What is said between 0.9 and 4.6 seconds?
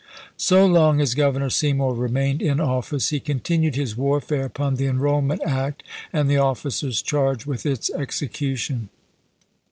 as Governor Seymour remained in of fice he continued his warfare